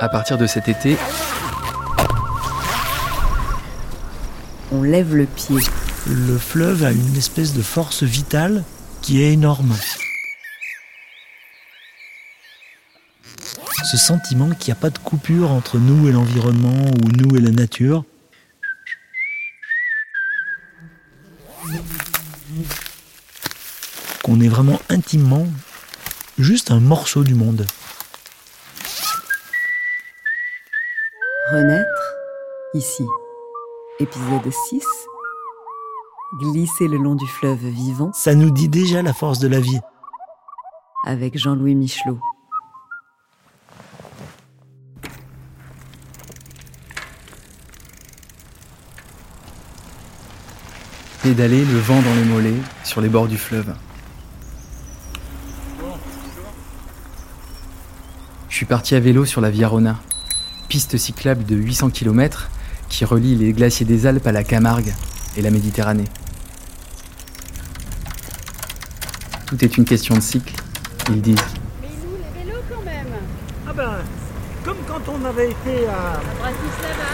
[0.00, 0.96] À partir de cet été,
[4.72, 5.56] On lève le pied.
[6.06, 8.62] Le fleuve a une espèce de force vitale
[9.02, 9.74] qui est énorme.
[13.90, 17.40] Ce sentiment qu'il n'y a pas de coupure entre nous et l'environnement ou nous et
[17.40, 18.04] la nature.
[24.22, 25.48] Qu'on est vraiment intimement
[26.38, 27.66] juste un morceau du monde.
[31.52, 32.14] Renaître,
[32.74, 33.04] ici.
[33.98, 34.84] Épisode 6.
[36.40, 39.80] Glisser le long du fleuve vivant Ça nous dit déjà la force de la vie.
[41.06, 42.18] avec Jean-Louis Michelot.
[51.22, 53.74] pédaler le vent dans les mollets sur les bords du fleuve.
[58.48, 59.96] Je suis parti à vélo sur la Via Rona,
[60.70, 62.48] piste cyclable de 800 km
[62.88, 64.94] qui relie les glaciers des Alpes à la Camargue
[65.36, 66.04] et la Méditerranée.
[69.46, 70.54] Tout est une question de cycle,
[71.10, 71.34] ils disent.
[71.82, 73.08] Mais ils louent les vélos quand même.
[73.68, 73.94] Ah ben,
[74.64, 76.12] comme quand on avait été à...
[76.12, 77.08] À Bratislava.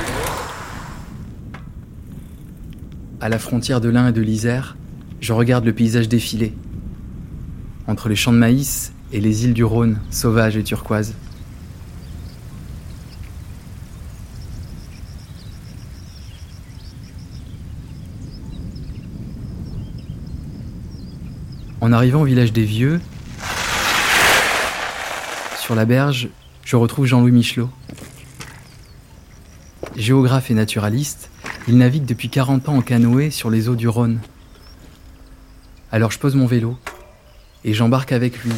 [3.22, 4.76] À la frontière de l'Ain et de l'Isère,
[5.22, 6.54] je regarde le paysage défiler.
[7.86, 11.14] Entre les champs de maïs et les îles du Rhône, sauvages et turquoises.
[21.86, 23.00] En arrivant au village des Vieux,
[25.56, 26.30] sur la berge,
[26.64, 27.70] je retrouve Jean-Louis Michelot.
[29.94, 31.30] Géographe et naturaliste,
[31.68, 34.18] il navigue depuis 40 ans en canoë sur les eaux du Rhône.
[35.92, 36.76] Alors je pose mon vélo
[37.64, 38.50] et j'embarque avec lui.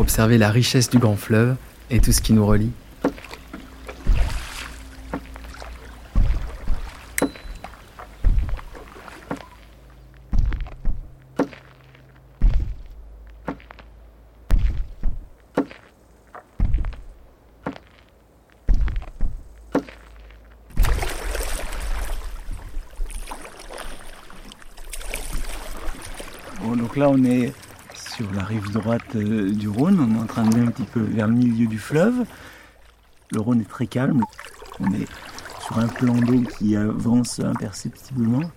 [0.00, 1.54] Observer la richesse du grand fleuve
[1.88, 2.72] et tout ce qui nous relie.
[26.64, 27.52] Bon, donc là, on est
[28.16, 29.98] sur la rive droite euh, du Rhône.
[30.00, 32.24] On est en train d'aller un petit peu vers le milieu du fleuve.
[33.32, 34.22] Le Rhône est très calme.
[34.80, 35.06] On est
[35.64, 38.50] sur un plan d'eau qui avance imperceptiblement.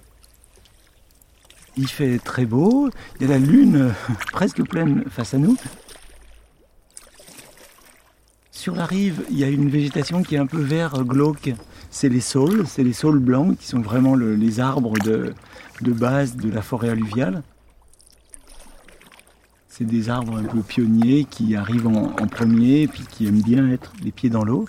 [1.77, 2.89] Il fait très beau.
[3.19, 3.89] Il y a la lune euh,
[4.31, 5.55] presque pleine face à nous.
[8.51, 11.53] Sur la rive, il y a une végétation qui est un peu vert glauque.
[11.89, 15.33] C'est les saules, c'est les saules blancs qui sont vraiment le- les arbres de
[15.81, 17.43] base de la forêt alluviale.
[19.77, 23.93] C'est des arbres un peu pionniers qui arrivent en, premier puis qui aiment bien être
[24.03, 24.65] les pieds dans l'eau.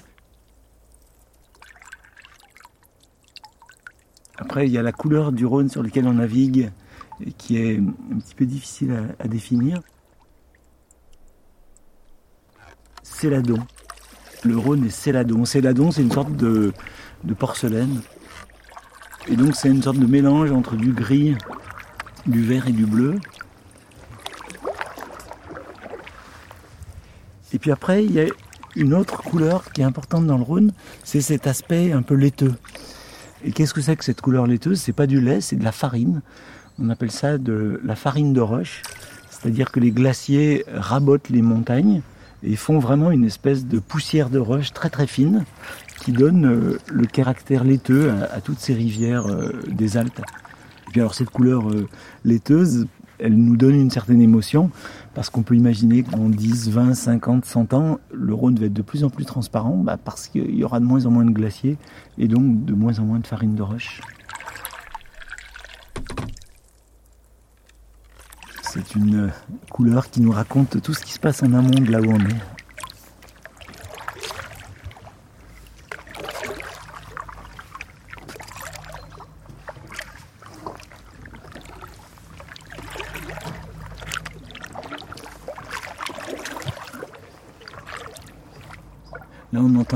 [4.37, 6.71] Après, il y a la couleur du Rhône sur lequel on navigue
[7.25, 9.81] et qui est un petit peu difficile à, définir.
[13.03, 13.61] Céladon.
[14.45, 15.47] Le Rhône est céladon.
[15.47, 16.75] Céladon, c'est une sorte de
[17.39, 18.03] porcelaine.
[19.27, 21.35] Et donc, c'est une sorte de mélange entre du gris,
[22.27, 23.19] du vert et du bleu.
[27.53, 28.27] Et puis après, il y a
[28.77, 30.73] une autre couleur qui est importante dans le Rhône,
[31.05, 32.55] c'est cet aspect un peu laiteux.
[33.45, 34.81] Et qu'est-ce que c'est que cette couleur laiteuse?
[34.81, 36.21] C'est pas du lait, c'est de la farine.
[36.81, 38.83] On appelle ça de la farine de roche.
[39.31, 42.03] C'est-à-dire que les glaciers rabotent les montagnes
[42.43, 45.45] et font vraiment une espèce de poussière de roche très très fine
[46.01, 50.21] qui donne euh, le caractère laiteux à, toutes ces rivières euh, des Alpes.
[50.89, 51.89] Et puis alors cette couleur euh,
[52.25, 52.87] laiteuse,
[53.19, 54.71] elle nous donne une certaine émotion
[55.15, 58.73] parce qu'on peut imaginer que dans 10, 20, 50, 100 ans, le Rhône va être
[58.73, 61.31] de plus en plus transparent bah, parce qu'il y aura de moins en moins de
[61.31, 61.77] glaciers
[62.19, 64.01] et donc de moins en moins de farine de roche.
[68.63, 69.31] C'est une
[69.71, 72.21] couleur qui nous raconte tout ce qui se passe en amont de là où on
[72.21, 72.58] est.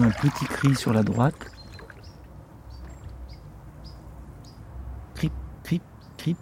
[0.01, 1.35] un petit cri sur la droite.
[5.15, 5.83] Crip, crip,
[6.17, 6.37] crip.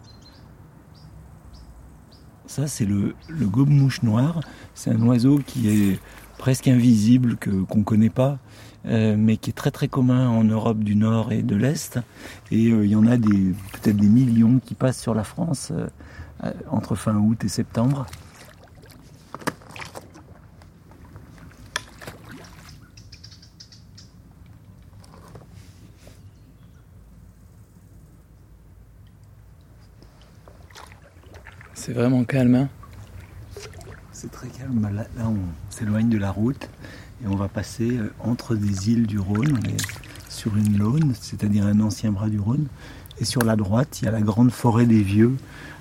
[2.47, 4.41] Ça, c'est le, le gobe-mouche noir.
[4.75, 6.00] C'est un oiseau qui est
[6.38, 8.38] presque invisible, que, qu'on ne connaît pas,
[8.87, 11.99] euh, mais qui est très très commun en Europe du Nord et de l'Est.
[12.50, 16.53] Et euh, il y en a peut-être des millions qui passent sur la France euh,
[16.70, 18.06] entre fin août et septembre.
[31.90, 32.54] C'est vraiment calme.
[32.54, 32.69] Hein
[34.12, 34.81] C'est très calme.
[34.94, 35.38] Là, là, on
[35.70, 36.69] s'éloigne de la route
[37.20, 39.58] et on va passer euh, entre des îles du Rhône.
[39.60, 39.76] On est
[40.28, 42.69] sur une laune, c'est-à-dire un ancien bras du Rhône.
[43.19, 45.37] Et sur la droite, il y a la grande forêt des Vieux,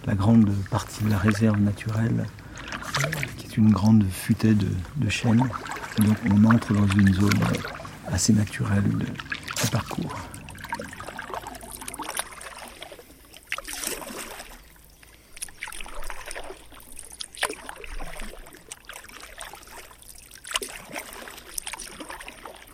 [0.08, 2.26] la grande partie de la réserve naturelle,
[3.38, 5.48] qui est une grande futaie de, chênes.
[6.00, 10.16] Donc on entre dans une zone euh, assez naturelle de, de parcours.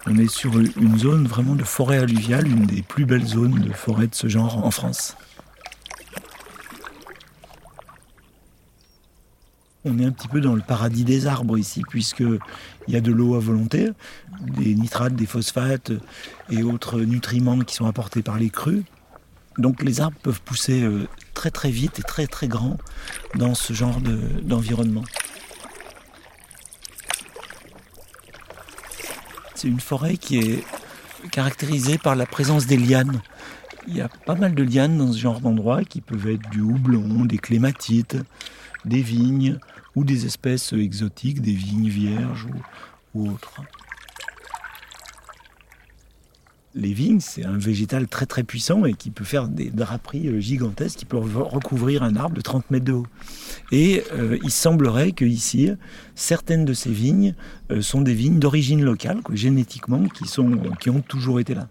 [0.07, 3.73] On est sur une zone vraiment de forêt alluviale, une des plus belles zones de
[3.73, 5.15] forêt de ce genre en France.
[9.83, 12.39] On est un petit peu dans le paradis des arbres ici, puisqu'il
[12.87, 13.89] y a de l'eau à volonté,
[14.41, 15.91] des nitrates, des phosphates
[16.49, 18.83] et autres nutriments qui sont apportés par les crues.
[19.57, 22.77] Donc les arbres peuvent pousser euh, très très vite et très très grand
[23.35, 24.19] dans ce genre de-
[29.55, 30.63] C'est une forêt qui est
[31.31, 33.21] caractérisée par la présence des lianes.
[33.87, 36.59] Il y a pas mal de lianes dans ce genre d'endroit qui peuvent être du
[36.59, 38.17] houblon, des clématites,
[38.83, 39.57] des vignes
[39.95, 42.47] ou des espèces exotiques, des vignes vierges
[43.13, 43.61] ou, autres.
[46.77, 50.42] Les vignes, c'est un végétal très très puissant et qui peut faire des draperies euh,
[50.42, 53.07] gigantesques, qui peut recouvrir un arbre de 30 mètres de haut.
[53.72, 55.72] Et euh, il semblerait que ici,
[56.16, 57.33] certaines de ces vignes
[57.72, 60.25] euh, sont des vignes d'origine locale, génétiquement, qui,
[60.81, 61.69] qui ont toujours été là.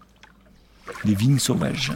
[1.05, 1.93] Des vignes sauvages.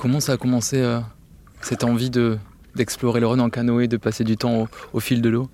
[0.00, 0.98] Comment ça a commencé euh,
[1.60, 2.38] cette envie de
[2.74, 5.50] d'explorer le Rhône en canoë, de passer du temps au, fil de l'eau?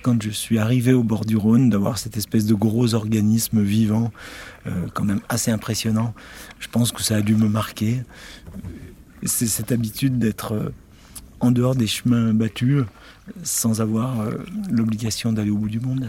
[0.00, 4.10] Quand je suis arrivé au bord du Rhône, d'avoir cette espèce de gros organisme vivant,
[4.66, 6.14] euh, quand même assez impressionnant,
[6.60, 8.04] je pense que ça a dû me marquer.
[9.22, 10.70] C'est cette habitude d'être euh,
[11.40, 12.84] en dehors des chemins battus,
[13.42, 14.30] sans avoir
[14.70, 16.08] l'obligation d'aller au bout du monde.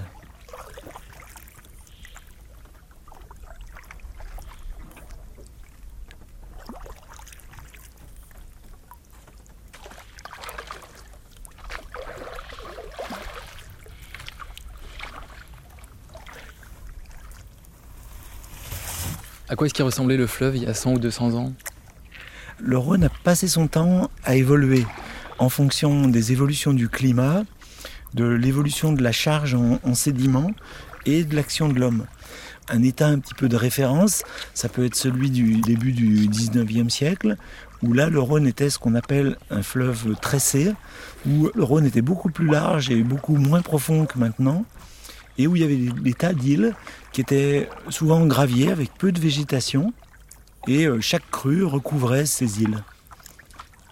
[19.50, 21.54] À quoi est-ce qu'il ressemblait le fleuve il y a 100 ou 200 ans?
[22.60, 24.86] Le Rhône a passé son temps à évoluer
[25.40, 27.44] en fonction des évolutions du climat,
[28.14, 30.52] de l'évolution de la charge en, en sédiments
[31.06, 32.08] et de l'action de l'homme.
[32.68, 34.24] Un état un petit peu de référence,
[34.54, 37.38] ça peut être celui du début du 19e siècle,
[37.82, 40.74] où là le Rhône était ce qu'on appelle un fleuve tressé,
[41.26, 44.66] où le Rhône était beaucoup plus large et beaucoup moins profond que maintenant,
[45.38, 46.74] et où il y avait des, tas d'îles
[47.12, 49.94] qui étaient souvent en gravier avec peu de végétation,
[50.68, 52.84] et euh, chaque crue recouvrait ces îles.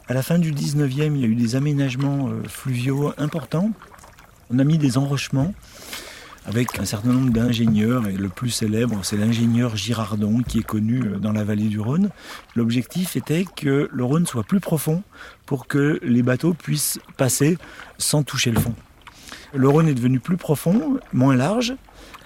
[0.07, 3.71] À la fin du 19e, il y a eu des aménagements euh, fluviaux importants.
[4.51, 5.53] On a mis des enrochements
[6.45, 11.01] avec un certain nombre d'ingénieurs, et le plus célèbre, c'est l'ingénieur Girardon, qui est connu
[11.01, 12.09] euh, dans la vallée du Rhône.
[12.55, 15.01] L'objectif était que le Rhône soit plus profond
[15.45, 17.57] pour que les bateaux puissent passer
[17.97, 18.75] sans toucher le fond.
[19.55, 21.75] Le Rhône est devenu plus profond, moins large.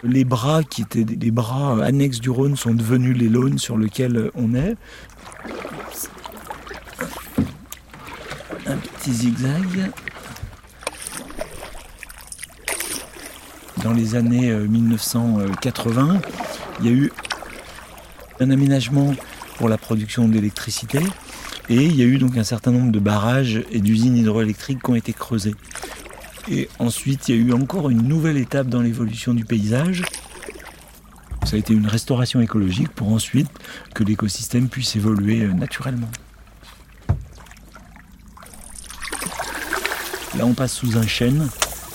[0.02, 3.78] Les bras qui étaient des bras euh, annexes du Rhône sont devenus les launes sur
[3.78, 4.76] lesquelles on est.
[8.66, 9.92] Un petit zigzag.
[13.84, 16.22] Dans les années euh, 1980,
[16.80, 17.12] il y a eu
[18.40, 19.14] un aménagement
[19.58, 21.00] pour la production d'électricité
[21.70, 24.90] et il y a eu donc un certain nombre de barrages et d'usines hydroélectriques qui
[24.90, 25.54] ont été creusés.
[26.48, 30.04] Et ensuite, il y a eu encore une nouvelle étape dans l'évolution du paysage.
[31.46, 33.50] Ça a été une restauration écologique pour ensuite
[33.94, 36.10] que l'écosystème puisse évoluer euh, naturellement.
[40.38, 41.48] Là, on passe sous un chêne,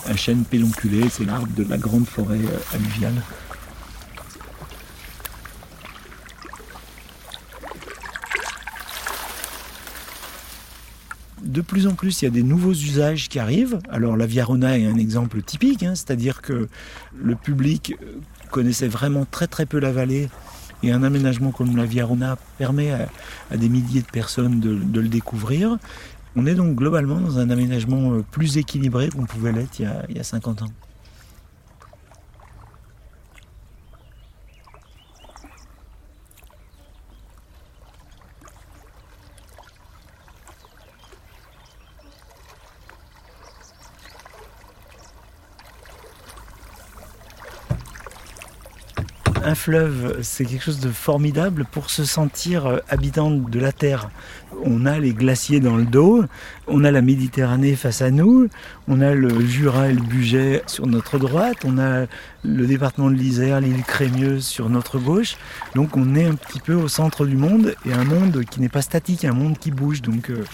[0.07, 3.15] un chêne pédonculé, c'est l'arbre de la grande forêt euh, alluviale.
[11.45, 13.79] De plus en plus, il y a des nouveaux usages qui arrivent.
[13.91, 16.69] Alors la Via Rona est un exemple typique, hein, c'est-à-dire que
[17.23, 18.17] le public euh,
[18.51, 20.29] connaissait vraiment très très peu la vallée
[20.83, 25.09] Et un aménagement comme la Via Rona permet à, des milliers de personnes de, le
[25.09, 25.79] découvrir.
[26.37, 30.19] On est donc globalement dans un aménagement euh, plus équilibré qu'on pouvait l'être il y
[30.19, 30.71] a 50 ans.
[49.65, 54.11] Fleuve, c'est quelque chose de formidable pour se sentir euh, habitant de la terre.
[54.63, 56.23] On a les glaciers dans le dos,
[56.69, 58.49] on a la Méditerranée face à nous,
[58.89, 62.05] on a le Jura et le Bugey sur notre droite, on a
[62.43, 65.39] le département de l'Isère, l'île Crémieuse sur notre gauche.
[65.75, 68.69] Donc on est un petit peu au centre du monde et un monde qui n'est
[68.69, 70.03] pas statique, un monde qui bouge.
[70.03, 70.45] Donc euh,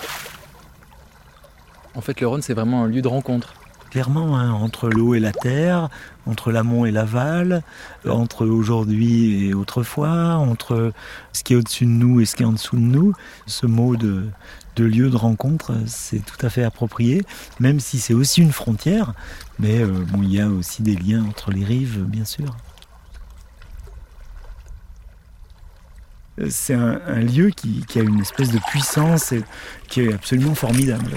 [1.96, 3.54] En fait, le Rhône, c'est vraiment un lieu de rencontre.
[3.90, 5.88] Clairement, hein, entre l'eau et la terre,
[6.26, 7.62] entre l'amont et l'aval,
[8.08, 10.92] entre aujourd'hui et autrefois, entre
[11.32, 13.12] ce qui est au-dessus de nous et ce qui est en dessous de nous,
[13.46, 14.30] ce mot de,
[14.78, 17.22] lieu de rencontre, c'est tout à fait approprié,
[17.58, 19.12] même si c'est aussi une frontière,
[19.58, 22.56] mais euh, bon, il y a aussi des liens entre les rives, bien sûr.
[26.40, 29.42] Euh, C'est un, lieu qui, a une espèce de puissance et
[29.88, 31.10] qui est absolument formidable.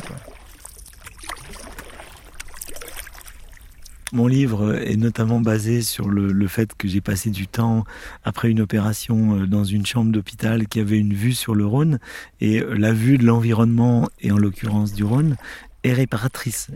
[4.14, 7.84] Mon livre est notamment basé sur le, fait que j'ai passé du temps
[8.24, 11.98] après une opération euh, dans une chambre d'hôpital qui avait une vue sur le Rhône.
[12.40, 15.36] Et euh, la vue de l'environnement, et en l'occurrence du Rhône,
[15.84, 16.68] est réparatrice.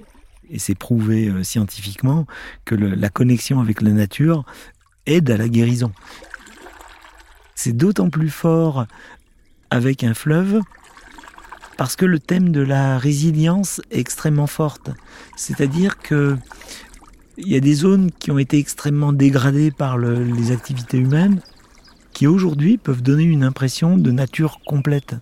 [0.49, 2.25] Et c'est prouvé euh, scientifiquement
[2.65, 4.43] que la connexion avec la nature
[5.05, 5.91] aide à la guérison.
[7.53, 8.87] C'est d'autant plus fort
[9.69, 10.61] avec un fleuve
[11.77, 14.89] parce que le thème de la résilience est extrêmement forte.
[15.35, 16.35] C'est-à-dire que
[17.37, 21.41] il y a des zones qui ont été extrêmement dégradées par le- les activités humaines,
[22.13, 25.15] qui aujourd'hui peuvent donner une impression de nature complète.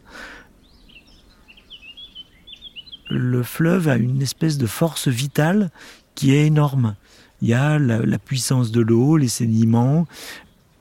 [3.10, 5.70] Le fleuve a une espèce de force vitale
[6.16, 6.96] qui est énorme.
[7.42, 10.08] Il y a la, la puissance de l'eau, les sédiments,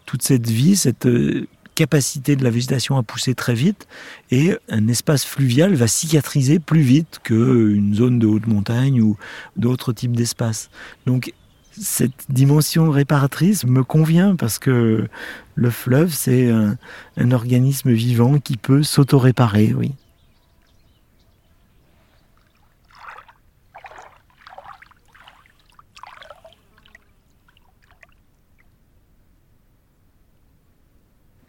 [0.07, 3.87] toute cette vie, cette euh, capacité de la végétation à pousser très vite,
[4.31, 9.16] et un espace fluvial va cicatriser plus vite qu'une zone de haute montagne ou
[9.57, 10.71] d'autres types d'espaces.
[11.07, 11.33] Donc
[11.81, 15.09] cette dimension réparatrice me convient parce que
[15.54, 16.76] le fleuve, c'est un,
[17.33, 19.93] organisme vivant qui peut s'auto-réparer, oui.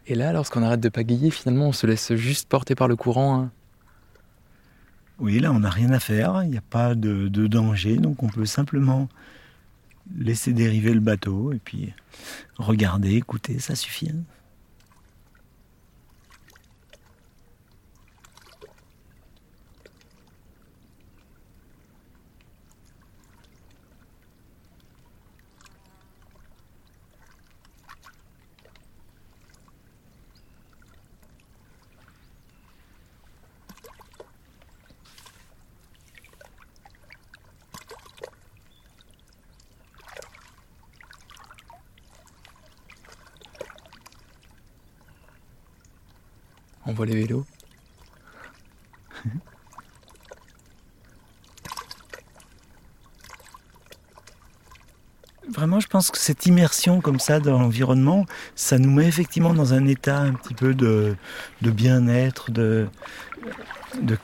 [0.08, 3.40] Et là, lorsqu'on arrête de pagayer, finalement, on se laisse juste porter par le courant.
[3.40, 3.50] hein.
[5.18, 8.28] Oui, là, on n'a rien à faire, il n'y a pas de, danger, donc on
[8.28, 9.08] peut simplement
[10.16, 11.92] laisser dériver le bateau et puis
[12.58, 14.10] regarder, écouter, ça suffit.
[14.10, 14.22] hein.
[46.86, 47.44] On voit les vélos.
[55.48, 58.26] Vraiment, je pense que cette immersion comme ça dans l'environnement,
[58.56, 61.16] ça nous met effectivement dans un état un petit peu de,
[61.62, 62.88] bien-être, de,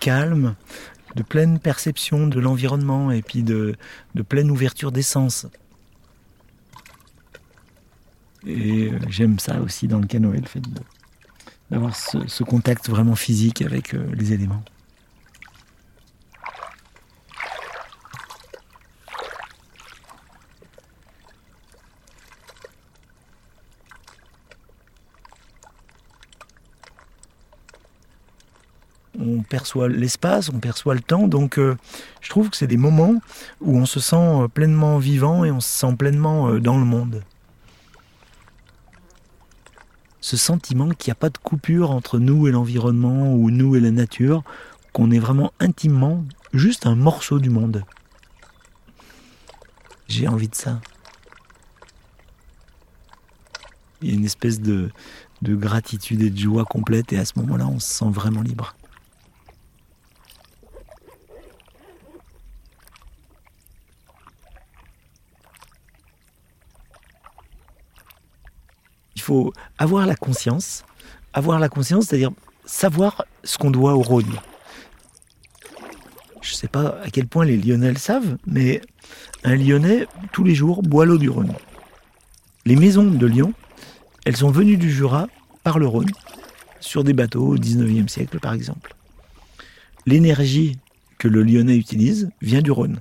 [0.00, 0.57] calme,
[1.14, 3.76] de pleine perception de l'environnement et puis de,
[4.16, 5.47] de pleine ouverture des sens.
[8.45, 10.81] Et euh, j'aime ça aussi dans le canoë, le fait de-
[11.71, 14.62] d'avoir ce, contact vraiment physique avec euh, les éléments.
[29.21, 31.28] on perçoit l'espace, on perçoit le temps.
[31.28, 31.76] Donc euh,
[32.21, 33.14] je trouve que c'est des moments
[33.61, 37.23] où on se sent euh, pleinement vivant et on se sent pleinement dans le monde.
[40.33, 43.81] Ce sentiment qu'il n'y a pas de coupure entre nous et l'environnement ou nous et
[43.81, 44.43] la nature,
[44.95, 46.25] qu'on est vraiment intimement
[46.55, 47.85] juste un morceau du monde.
[50.09, 50.81] J'ai envie de ça.
[54.01, 54.89] Il y a une espèce de,
[55.43, 58.75] de gratitude et de joie complète et à ce moment-là, on se sent vraiment libre.
[69.23, 70.85] Il faut avoir la conscience.
[71.33, 72.33] Avoir la conscience, c'est-à-dire
[72.64, 74.35] savoir ce qu'on doit au Rhône.
[76.41, 78.81] Je ne sais pas à quel point les Lyonnais le savent, mais
[79.45, 81.55] un Lyonnais, tous les jours, boit l'eau du Rhône.
[82.64, 83.55] Les maisons de Lyon,
[84.25, 85.29] elles sont venues du Jura
[85.62, 86.11] par le Rhône,
[86.81, 88.93] sur des bateaux au 19e siècle par exemple.
[90.05, 90.79] L'énergie
[91.19, 92.99] que le Lyonnais utilise vient du Rhône.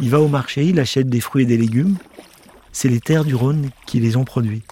[0.00, 1.96] Il va au marché, il achète des fruits et des légumes.
[2.74, 4.62] C'est les terres du Rhône qui les ont produits.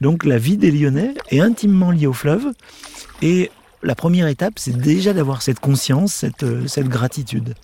[0.00, 2.46] Donc la vie des Lyonnais est intimement liée au fleuve.
[3.20, 3.50] Et
[3.82, 7.54] la première étape, c'est déjà d'avoir cette conscience, cette, euh, gratitude.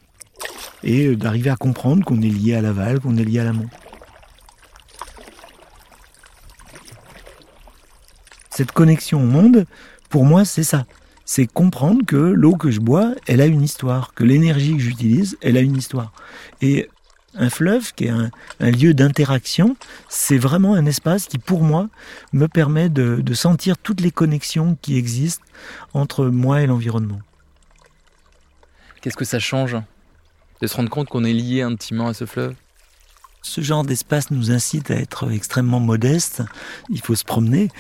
[0.85, 3.69] Et euh, d'arriver à comprendre qu'on est lié à l'aval, qu'on est lié à l'amont.
[8.51, 9.65] Cette connexion au monde,
[10.11, 10.85] pour moi, c'est ça
[11.25, 15.39] c'est comprendre que l'eau que je bois, elle a une histoire, que l'énergie que j'utilise,
[15.41, 16.13] elle a une histoire.
[16.61, 16.91] Et
[17.35, 19.77] un fleuve, qui est un, lieu d'interaction,
[20.09, 21.89] c'est vraiment un espace qui, pour moi,
[22.33, 25.45] me permet de, de sentir toutes les connexions qui existent
[25.95, 27.21] entre moi et l'environnement.
[29.01, 29.77] Qu'est-ce que ça change
[30.61, 32.55] de se rendre compte qu'on est lié intimement à ce fleuve?
[33.43, 36.43] Ce genre d'espace nous incite à être extrêmement modeste.
[36.89, 37.71] Il faut se promener,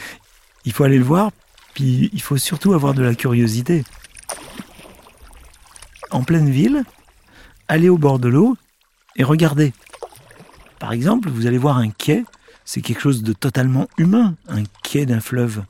[0.64, 1.30] il faut aller le voir
[1.74, 3.84] puis il faut surtout avoir de la curiosité.
[6.10, 6.84] En pleine ville,
[7.68, 8.56] allez au bord de l'eau
[9.16, 9.72] et regardez.
[10.78, 12.24] Par exemple, vous allez voir un quai,
[12.64, 15.64] c'est quelque chose de totalement humain, un quai d'un fleuve.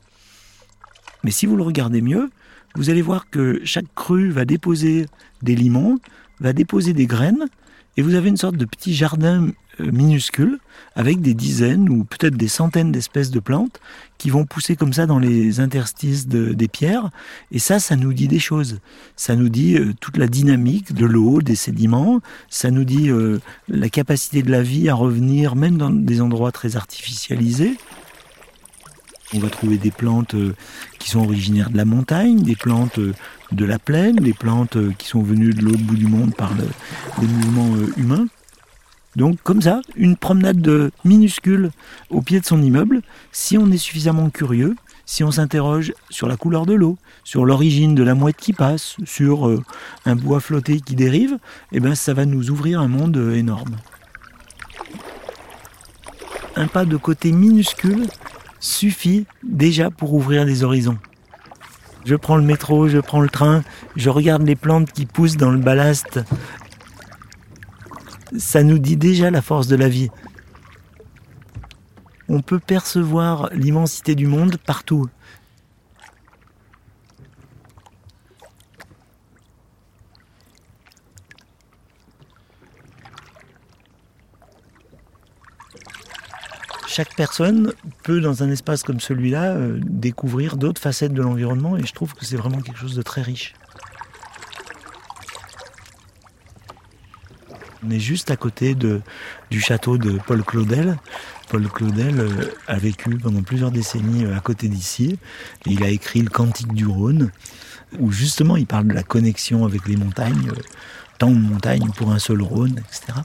[1.23, 2.29] Mais si vous le regardez mieux,
[2.75, 5.05] vous allez voir que chaque crue va déposer
[5.41, 5.99] des limons,
[6.39, 7.47] va déposer des graines,
[7.95, 9.49] et vous avez une sorte de petit jardin
[9.79, 10.59] euh, minuscule
[10.95, 13.79] avec des dizaines ou peut-être des centaines d'espèces de plantes
[14.19, 17.09] qui vont pousser comme ça dans les interstices des pierres.
[17.51, 18.79] Et ça, ça nous dit des choses.
[19.15, 22.21] Ça nous dit euh, toute la dynamique de l'eau, des sédiments.
[22.49, 26.51] Ça nous dit euh, la capacité de la vie à revenir même dans des endroits
[26.51, 27.75] très artificialisés.
[29.33, 30.35] On va trouver des plantes
[30.99, 35.23] qui sont originaires de la montagne, des plantes de la plaine, des plantes qui sont
[35.23, 36.65] venues de l'autre bout du monde par le,
[37.19, 38.27] les mouvements humains.
[39.15, 41.71] Donc comme ça, une promenade de minuscule
[42.09, 46.37] au pied de son immeuble, si on est suffisamment curieux, si on s'interroge sur la
[46.37, 49.63] couleur de l'eau, sur l'origine de la mouette qui passe, sur euh,
[50.05, 51.37] un bois flotté qui dérive,
[51.71, 53.75] eh ben ça va nous ouvrir un monde euh, énorme.
[56.55, 58.07] Un pas de côté minuscule
[58.59, 60.97] suffit déjà pour ouvrir des horizons.
[62.05, 63.63] Je prends le métro, je prends le train,
[63.95, 66.19] je regarde les plantes qui poussent dans le ballast
[68.37, 70.09] ça nous dit déjà la force de la vie.
[72.29, 75.07] On peut percevoir l'immensité du monde partout.
[86.93, 91.83] chaque personne peut, dans un espace comme celui-là, euh, découvrir d'autres facettes de l'environnement et
[91.83, 93.55] je trouve que c'est vraiment quelque chose de très riche.
[97.85, 100.97] On est juste à côté du château de Paul Claudel.
[101.49, 105.19] Paul Claudel euh, a vécu pendant plusieurs décennies euh, à côté d'ici.
[105.65, 107.29] Il a écrit le Cantique du Rhône,
[107.99, 110.61] où justement il parle de la connexion avec les montagnes, euh,
[111.17, 113.19] tant de montagnes pour un seul Rhône, etc.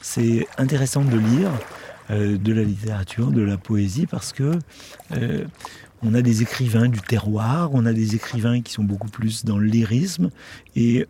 [0.00, 1.50] C'est intéressant de lire
[2.10, 4.58] de la littérature, de la poésie, parce que
[6.02, 9.56] on a des écrivains du terroir, on a des écrivains qui sont beaucoup plus dans
[9.56, 9.70] le
[10.76, 11.06] et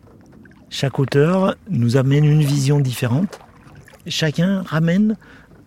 [0.69, 3.39] chaque auteur nous amène une vision différente.
[4.07, 5.17] Chacun ramène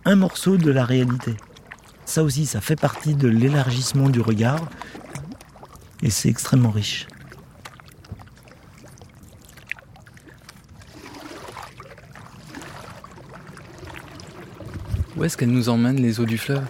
[0.05, 1.35] un morceau de la réalité.
[2.07, 4.71] Ça aussi, ça fait partie de l'élargissement du regard,
[6.03, 7.07] et c'est extrêmement riche.
[15.19, 16.65] Où est-ce qu'elles nous emmènent les eaux du fleuve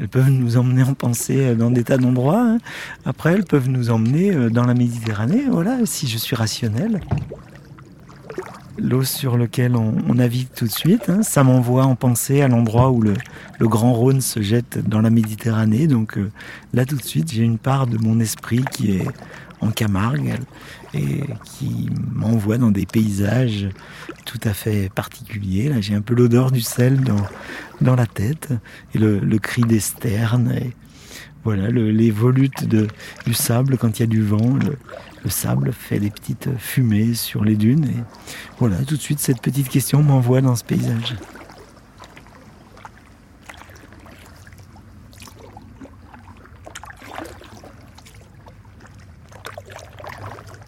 [0.00, 2.40] Elles peuvent nous emmener en pensée euh, dans des tas d'endroits.
[2.40, 2.58] Hein.
[3.04, 5.44] Après, elles peuvent nous emmener euh, dans la Méditerranée.
[5.50, 7.00] Voilà, si je suis rationnel.
[8.78, 12.90] L'eau sur laquelle on, navigue tout de suite, hein, ça m'envoie en pensée à l'endroit
[12.90, 13.14] où le,
[13.60, 15.86] Grand Rhône se jette dans la Méditerranée.
[15.86, 16.30] Donc euh,
[16.72, 19.06] là, tout de suite, j'ai une part de mon esprit qui est
[19.60, 20.34] en Camargue
[20.92, 23.68] et qui m'envoie dans des paysages
[24.24, 25.68] tout à fait particuliers.
[25.68, 27.24] Là, j'ai un peu l'odeur du sel dans,
[27.80, 28.50] dans la tête
[28.94, 30.52] et le, cri des sternes.
[30.52, 30.72] Et
[31.44, 34.56] voilà, les volutes du sable quand il y a du vent.
[34.56, 34.76] Le,
[35.22, 38.04] le, sable fait des petites fumées sur les dunes.
[38.58, 41.14] Voilà, tout de suite, cette petite question m'envoie dans ce paysage.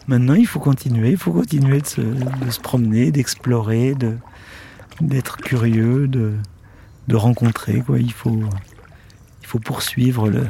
[0.07, 4.15] Maintenant, il faut continuer, il faut continuer de se, promener, d'explorer, de,
[5.01, 6.33] d'être curieux, de,
[7.11, 7.83] rencontrer.
[7.97, 8.39] Il, faut,
[9.47, 10.45] il faut poursuivre le-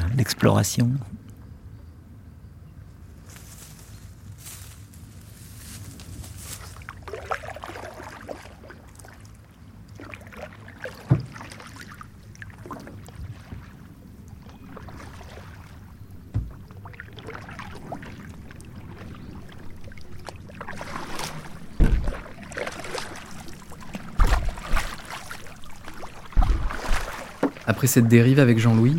[27.78, 28.98] Après cette dérive avec Jean-Louis,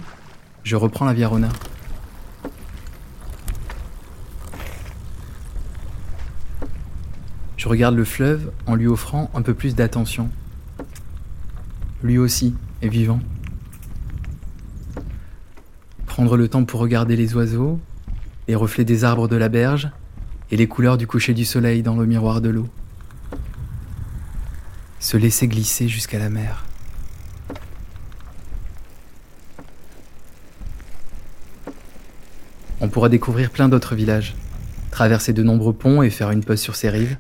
[0.64, 1.50] je reprends la Viarona.
[7.58, 10.30] Je regarde le fleuve en lui offrant un peu plus d'attention.
[12.04, 13.20] Lui aussi est vivant.
[16.06, 17.82] Prendre le temps pour regarder les oiseaux,
[18.48, 19.92] les reflets des arbres de la berge
[20.52, 22.70] et les couleurs du coucher du soleil dans le miroir de l'eau.
[25.02, 26.64] Se laisser glisser jusqu'à la mer.
[32.82, 34.36] On pourra découvrir plein d'autres villages,
[34.90, 37.18] traverser de nombreux ponts et faire une pause sur ces rives,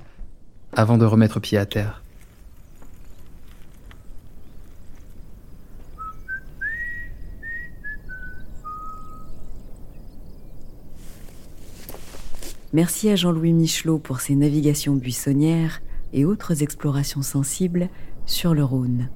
[0.71, 2.01] avant de remettre pied à terre.
[12.71, 15.81] Merci à Jean-Louis Michelot pour ses navigations buissonnières
[16.13, 17.89] et autres explorations sensibles
[18.27, 19.09] sur le Rhône.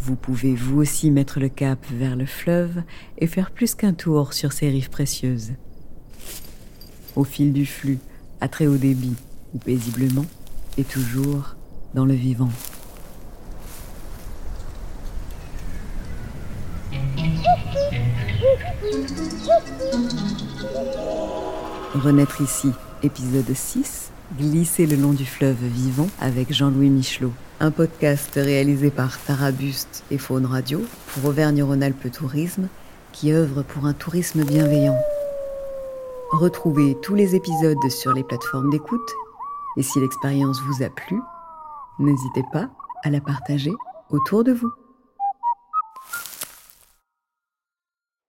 [0.00, 2.82] Vous pouvez vous aussi mettre le cap vers le fleuve
[3.18, 5.52] et faire plus qu'un tour sur ces rives précieuses.
[7.16, 7.98] Au fil du flux,
[8.40, 9.16] à très haut débit
[9.54, 10.26] ou paisiblement,
[10.76, 11.56] et toujours
[11.94, 12.50] dans le vivant.
[21.94, 22.70] Renaître ici,
[23.02, 27.32] épisode 6, Glisser le long du fleuve vivant avec Jean-Louis Michelot.
[27.60, 32.68] Un podcast réalisé par Tarabuste et Faune Radio pour Auvergne-Rhône-Alpes Tourisme
[33.12, 34.98] qui œuvre pour un tourisme bienveillant.
[36.32, 39.10] Retrouvez tous les épisodes sur les plateformes d'écoute
[39.78, 41.18] et si l'expérience vous a plu,
[41.98, 42.68] n'hésitez pas
[43.04, 43.72] à la partager
[44.10, 44.70] autour de vous.